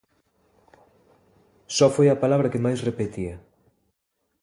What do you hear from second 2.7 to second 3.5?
repetía.